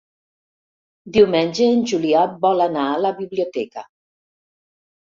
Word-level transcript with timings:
Diumenge 1.17 1.67
en 1.75 1.85
Julià 1.93 2.25
vol 2.47 2.67
anar 2.67 2.89
a 2.95 2.99
la 3.07 3.17
biblioteca. 3.23 3.89